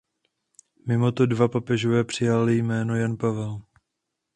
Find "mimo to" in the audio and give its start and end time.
0.87-1.25